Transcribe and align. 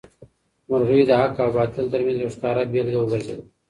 مرغۍ 0.69 1.01
د 1.09 1.11
حق 1.21 1.35
او 1.43 1.49
باطل 1.57 1.85
تر 1.93 2.01
منځ 2.05 2.17
یو 2.23 2.33
ښکاره 2.35 2.63
بېلګه 2.71 2.97
وګرځېده. 3.01 3.43